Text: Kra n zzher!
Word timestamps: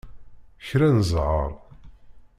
Kra 0.67 0.87
n 0.95 0.97
zzher! 1.09 1.51